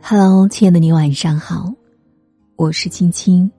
[0.00, 1.74] Hello，亲爱的你，晚上好，
[2.56, 3.50] 我是青青。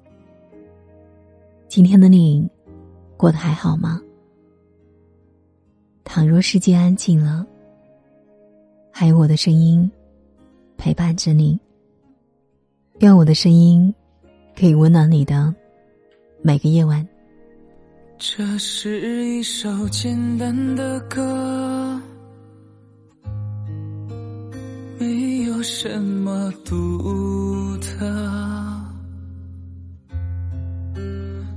[1.67, 2.49] 今天的你
[3.17, 4.01] 过得还好吗？
[6.04, 7.46] 倘若世界安静了，
[8.91, 9.89] 还有我的声音
[10.75, 11.59] 陪伴着你。
[13.00, 13.93] 愿我的声音
[14.55, 15.54] 可以温暖你的
[16.41, 17.07] 每个夜晚。
[18.18, 22.01] 这是一首简单的歌。
[25.63, 28.05] 什么独特，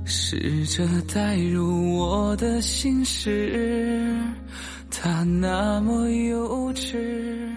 [0.05, 4.09] 试着带入我的心事，
[4.89, 7.53] 他那么幼稚。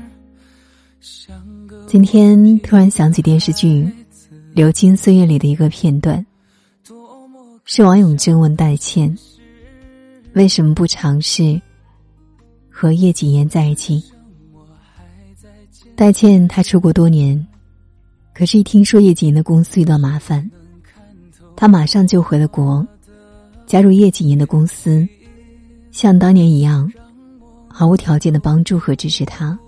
[1.86, 3.84] 今天突然想起电视剧
[4.52, 6.26] 《流金岁月》里的一个片段，
[7.64, 9.16] 是王永贞问戴倩
[10.34, 11.60] ：“为什么不尝试
[12.68, 14.02] 和叶谨言在一起？”
[16.00, 17.46] 戴倩她出国多年，
[18.32, 20.50] 可是，一听说叶谨言的公司遇到麻烦，
[21.54, 22.88] 她马上就回了国，
[23.66, 25.06] 加入叶谨言的公司，
[25.90, 26.90] 像当年一样，
[27.68, 29.58] 毫无条件的帮助和支持他。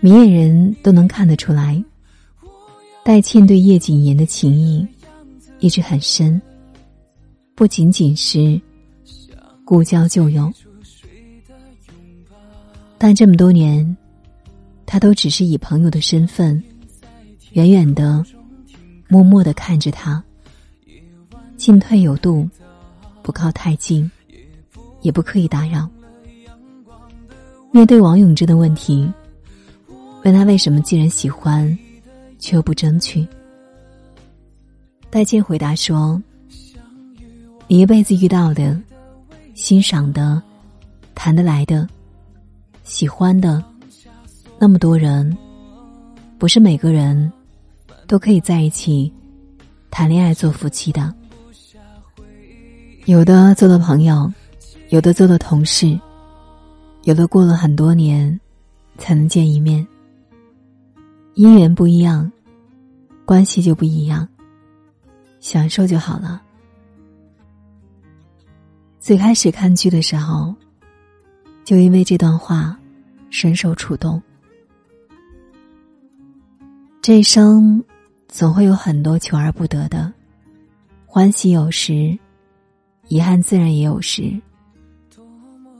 [0.00, 1.84] 明眼人都能看得出来，
[3.04, 4.88] 戴倩对叶谨言的情谊
[5.58, 6.40] 一直很深，
[7.54, 8.58] 不仅仅是
[9.62, 10.50] 故交旧友，
[12.96, 13.94] 但这么多年。
[14.86, 16.62] 他都只是以朋友的身份，
[17.52, 18.24] 远远的、
[19.08, 20.22] 默默的看着他。
[21.56, 22.48] 进退有度，
[23.22, 24.10] 不靠太近，
[25.02, 25.88] 也不刻意打扰。
[27.70, 29.10] 面对王永之的问题，
[30.24, 31.76] 问他为什么既然喜欢，
[32.38, 33.26] 却又不争取？
[35.10, 36.20] 戴建回答说
[37.66, 38.78] ：“你一辈子遇到的、
[39.54, 40.40] 欣赏的、
[41.14, 41.88] 谈得来的、
[42.84, 43.64] 喜欢的。”
[44.58, 45.36] 那么多人，
[46.38, 47.30] 不是每个人
[48.06, 49.12] 都可以在一起
[49.90, 51.14] 谈恋爱做夫妻的。
[53.04, 54.32] 有的做了朋友，
[54.88, 55.98] 有的做了同事，
[57.02, 58.40] 有的过了很多年
[58.96, 59.86] 才能见一面。
[61.34, 62.30] 姻缘不一样，
[63.26, 64.26] 关系就不一样，
[65.40, 66.40] 享受就好了。
[68.98, 70.54] 最开始看剧的时候，
[71.64, 72.74] 就因为这段话
[73.28, 74.22] 深受触动。
[77.04, 77.84] 这一生，
[78.28, 80.10] 总会有很多求而不得的，
[81.04, 82.18] 欢喜有时，
[83.08, 84.32] 遗憾自然也有时。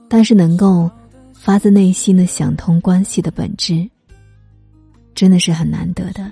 [0.07, 0.91] 但是能够
[1.33, 3.89] 发自内心的想通关系的本质，
[5.15, 6.31] 真的是很难得的。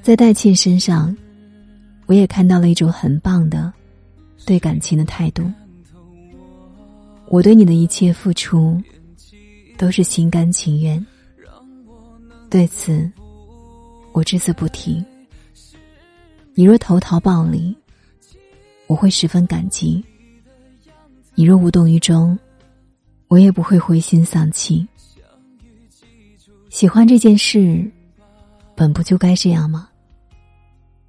[0.00, 1.12] 在戴庆身上，
[2.06, 3.72] 我也看到了一种很棒的
[4.46, 5.42] 对感情的态度。
[7.26, 8.80] 我对你的一切付出，
[9.76, 11.04] 都是心甘情愿。
[12.50, 13.10] 对此，
[14.12, 15.04] 我只字不提。
[16.54, 17.76] 你若投桃报李，
[18.86, 20.02] 我会十分感激；
[21.34, 22.38] 你若无动于衷，
[23.28, 24.86] 我也不会灰心丧气。
[26.70, 27.90] 喜欢这件事，
[28.74, 29.88] 本不就该这样吗？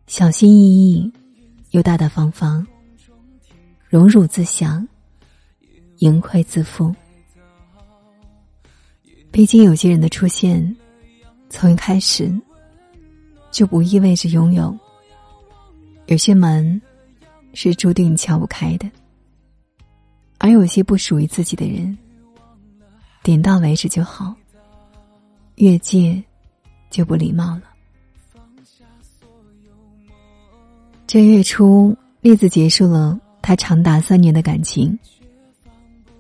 [0.08, 1.12] 小心翼翼，
[1.72, 2.68] 又大大方方，
[3.88, 4.86] 荣辱自享，
[6.00, 6.94] 盈亏自负。
[9.32, 10.76] 毕竟，有些人的出现。
[11.50, 12.32] 从一开始，
[13.52, 14.78] 就不意味着拥有。
[16.06, 16.82] 有些门
[17.54, 18.90] 是注定敲不开的，
[20.38, 21.98] 而有些不属于自己的人，
[23.24, 24.34] 点到为止就好。
[25.56, 26.24] 越界
[26.90, 27.64] 就不礼貌了。
[31.06, 34.98] 这月初，栗子结束了他长达三年的感情。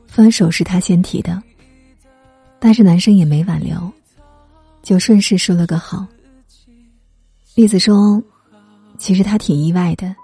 [0.07, 1.41] 分手是他先提的，
[2.59, 3.91] 但是男生也没挽留。
[4.89, 6.03] 就顺势说了个好。
[7.53, 8.19] 栗子说
[8.97, 10.15] ：“其实他挺意外的，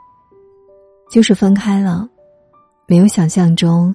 [1.07, 2.09] 就是分开了，
[2.87, 3.94] 没有想象中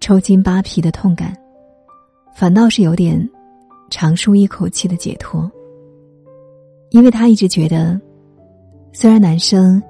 [0.00, 1.36] 抽筋扒皮的痛感，
[2.34, 3.28] 反倒是有点
[3.90, 5.52] 长舒一口气的解脱。
[6.88, 8.00] 因为他一直觉得，
[8.94, 9.82] 虽然男生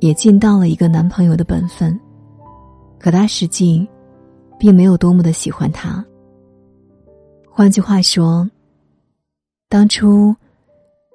[0.00, 1.98] 也尽到了一个男朋友的本分，
[2.98, 3.88] 可他实际
[4.58, 6.04] 并没有多么的喜欢他。
[7.50, 8.46] 换句话说。”
[9.70, 10.34] 当初，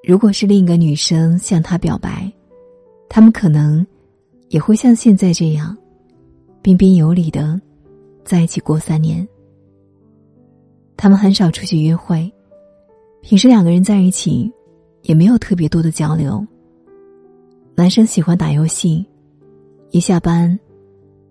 [0.03, 2.31] 如果是另一个女生向他表白，
[3.09, 3.83] 他们可能
[4.49, 5.75] 也会像现在这样，
[6.61, 7.59] 彬彬有礼的
[8.23, 9.27] 在一起过三年。
[10.95, 12.31] 他们很少出去约会，
[13.21, 14.53] 平时两个人在一起
[15.01, 16.45] 也没有特别多的交流。
[17.73, 19.03] 男生喜欢打游戏，
[19.89, 20.57] 一下班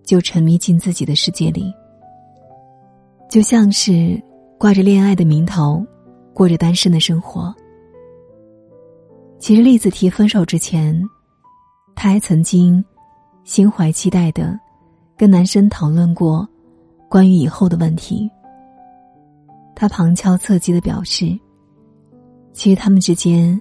[0.03, 1.73] 就沉迷进自己的世界里，
[3.29, 4.21] 就像是
[4.57, 5.81] 挂着恋爱的名头，
[6.33, 7.53] 过着单身的生活。
[9.39, 11.01] 其实，栗子提分手之前，
[11.95, 12.83] 他还曾经
[13.43, 14.57] 心怀期待的
[15.17, 16.47] 跟男生讨论过
[17.09, 18.29] 关于以后的问题。
[19.75, 21.37] 他旁敲侧击的表示，
[22.53, 23.59] 其实他们之间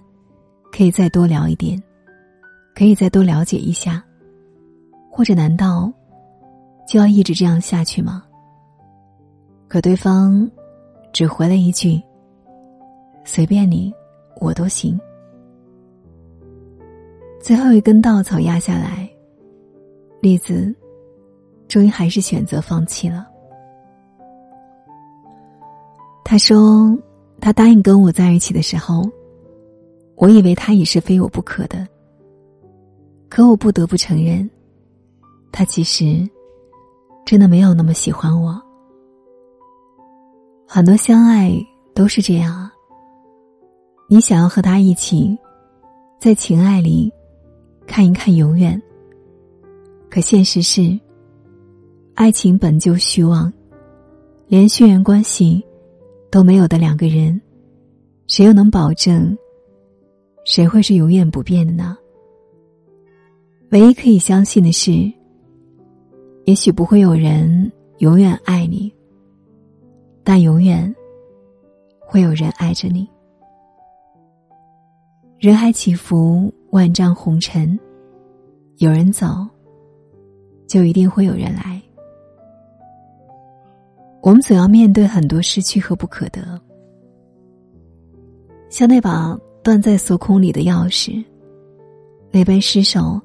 [0.70, 1.82] 可以再多聊一点，
[2.74, 4.02] 可以再多了解一下，
[5.10, 5.92] 或者难道
[6.86, 8.22] 就要一直这样下去吗？
[9.66, 10.48] 可对方
[11.12, 12.00] 只回了一句
[13.24, 13.92] ：“随便你，
[14.40, 14.98] 我都行。”
[17.40, 19.08] 最后一根稻草压下来，
[20.20, 20.72] 栗子
[21.66, 23.26] 终于还是选择放弃了。
[26.24, 26.96] 他说
[27.40, 29.02] ：“他答应跟我在一起的时候，
[30.14, 31.86] 我以为他也是非我不可的。
[33.28, 34.48] 可我不得不承认，
[35.50, 36.28] 他其实
[37.24, 38.60] 真的没有那么喜欢我。
[40.66, 41.52] 很多相爱
[41.94, 42.71] 都是这样啊，
[44.12, 45.34] 你想要和他一起，
[46.20, 47.10] 在情爱里。”
[47.88, 48.80] 看一看永远。
[50.10, 51.00] 可现实是，
[52.12, 53.50] 爱情本就虚妄，
[54.48, 55.64] 连血缘关系
[56.30, 57.40] 都没有的两个人，
[58.26, 59.34] 谁又能保证
[60.44, 61.96] 谁会是永远不变的呢？
[63.70, 65.10] 唯一可以相信的是，
[66.44, 68.92] 也许不会有人永远爱你，
[70.22, 70.94] 但永远
[71.98, 73.08] 会有人爱着你。
[75.42, 76.54] 人海起伏。
[76.70, 77.78] 万丈红尘，
[78.78, 79.26] 有人走，
[80.66, 81.82] 就一定会有人来。
[84.22, 86.58] 我们总要面对很多失去和不可得，
[88.70, 91.22] 像那把断在锁孔里的钥匙，
[92.30, 93.20] 那杯失手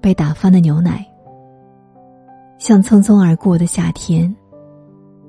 [0.00, 1.04] 被打翻的牛奶，
[2.58, 4.34] 像匆匆而过的夏天，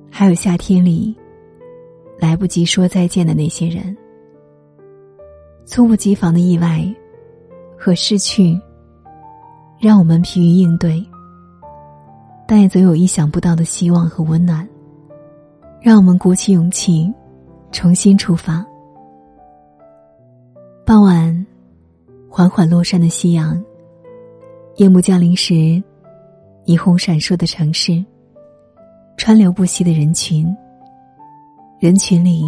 [0.09, 1.13] 还有夏天里
[2.17, 3.97] 来不及说再见的那些人，
[5.71, 6.83] 猝不及防的意外。
[7.83, 8.55] 和失去，
[9.79, 11.03] 让我们疲于应对，
[12.47, 14.69] 但也总有意想不到的希望和温暖，
[15.81, 17.11] 让我们鼓起勇气，
[17.71, 18.63] 重新出发。
[20.85, 21.47] 傍晚，
[22.29, 23.59] 缓缓落山的夕阳，
[24.75, 25.55] 夜幕降临时，
[26.67, 28.05] 霓虹闪烁的城市，
[29.17, 30.45] 川流不息的人群，
[31.79, 32.43] 人群里，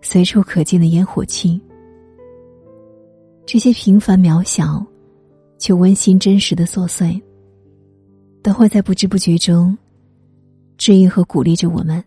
[0.00, 1.60] 随处可见的烟火气。
[3.44, 4.84] 这些平凡渺小，
[5.58, 7.20] 却温馨真实的琐碎，
[8.42, 9.76] 都会在不知不觉中，
[10.78, 12.02] 治愈和鼓励着我们，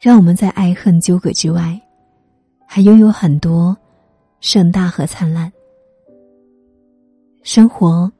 [0.00, 1.78] 让我们在爱恨纠葛之外，
[2.66, 3.76] 还拥有很多
[4.40, 5.52] 盛大和灿烂。
[7.42, 8.10] 生活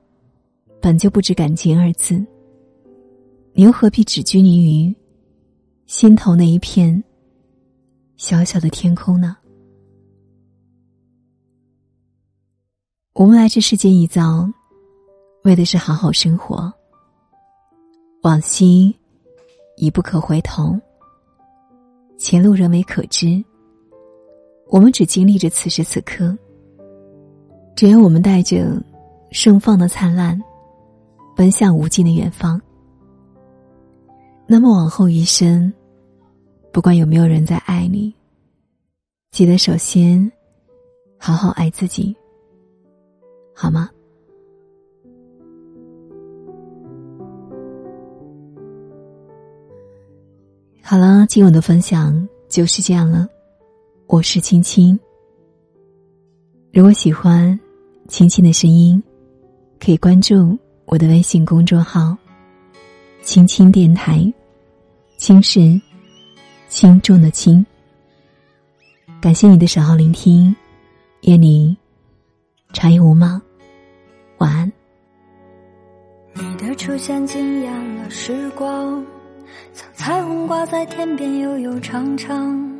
[0.80, 2.14] 本就不止感情二字，
[3.52, 4.94] 你又何必只拘泥于
[5.86, 7.02] 心头那一片
[8.16, 9.36] 小小的天空呢？
[13.19, 14.49] 我们来这世间一遭，
[15.43, 16.73] 为的是好好生活。
[18.23, 18.97] 往昔
[19.76, 20.79] 已不可回头，
[22.17, 23.44] 前路仍未可知。
[24.69, 26.32] 我们只经历着此时此刻。
[27.75, 28.81] 只要我们带着
[29.32, 30.41] 盛放的灿烂，
[31.35, 32.62] 奔向无尽的远方，
[34.47, 35.73] 那么往后余生，
[36.73, 38.14] 不管有没有人在爱你，
[39.33, 40.31] 记得首先
[41.19, 42.16] 好好爱自己。
[43.61, 43.91] 好吗？
[50.81, 53.29] 好了，今晚的分享就是这样了。
[54.07, 54.97] 我是青青。
[56.73, 57.59] 如果喜欢
[58.07, 59.03] 青青的声音，
[59.81, 62.17] 可以关注我的微信公众号
[63.23, 64.33] “青青电台”，
[65.19, 65.61] 青是
[66.69, 67.67] 轻重的轻。
[69.21, 70.55] 感谢你的守候聆听，
[71.23, 71.77] 愿你
[72.73, 73.43] 长夜无梦。
[74.38, 74.73] 晚安。
[76.35, 79.04] 你的出现惊艳了时光，
[79.73, 82.78] 像彩虹挂在天边悠悠长长，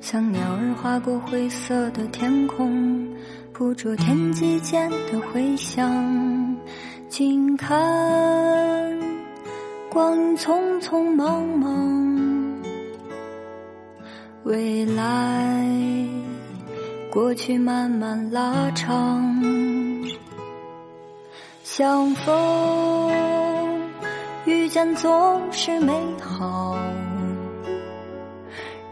[0.00, 3.06] 像鸟儿划过灰色的天空，
[3.52, 6.56] 捕捉天际间的回响。
[7.08, 7.68] 静看
[9.90, 12.62] 光阴匆匆忙忙，
[14.44, 15.66] 未来
[17.10, 19.59] 过去慢慢拉长。
[21.72, 23.12] 相逢
[24.44, 26.76] 遇见总是美好，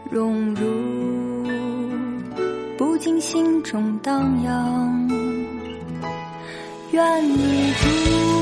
[0.09, 0.65] 融入
[2.77, 5.09] 不禁心中荡漾。
[6.91, 8.38] 愿你逐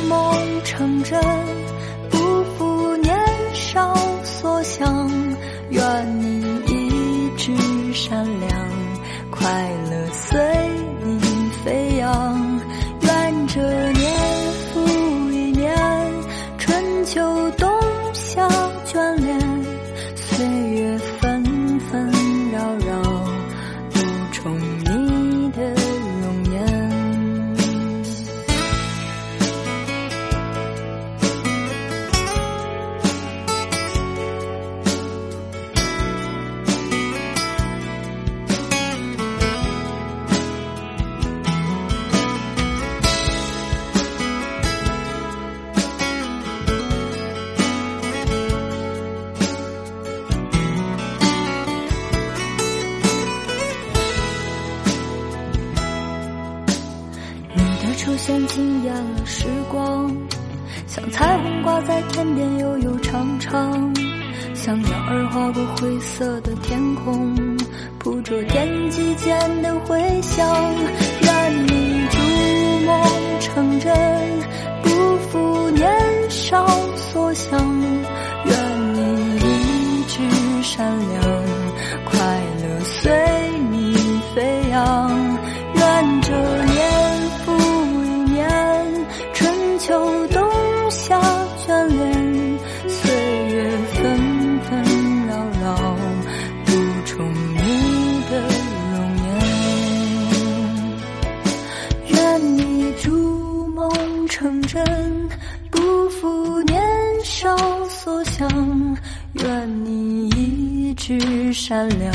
[111.77, 112.12] 善良，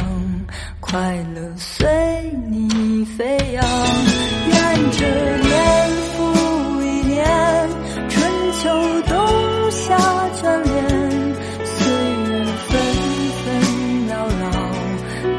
[0.81, 1.87] 快乐随
[2.51, 3.65] 你飞扬。
[4.49, 5.07] 愿这
[5.39, 6.19] 年复
[6.83, 7.25] 一年，
[8.09, 8.13] 春
[8.59, 8.69] 秋
[9.03, 9.15] 冬
[9.71, 9.97] 夏
[10.35, 10.75] 眷恋，
[11.65, 11.79] 岁
[12.25, 12.29] 月
[12.67, 12.71] 纷
[13.39, 13.47] 纷
[14.09, 14.51] 扰扰，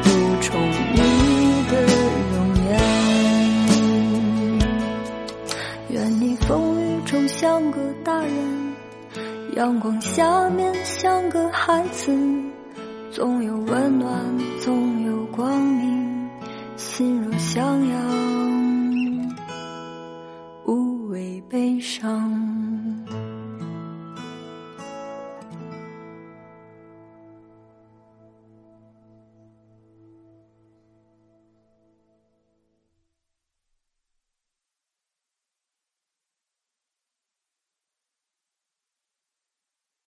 [0.00, 0.08] 不
[0.40, 0.48] 重
[0.94, 0.96] 你
[1.70, 1.72] 的
[2.32, 2.72] 容颜。
[5.90, 8.74] 愿你风雨中像个大人，
[9.54, 12.10] 阳光下面像个孩子，
[13.14, 14.10] 总有温暖，
[14.60, 16.28] 总有光明。
[16.76, 18.23] 心若向阳